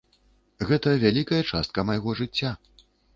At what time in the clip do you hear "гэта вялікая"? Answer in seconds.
0.69-1.41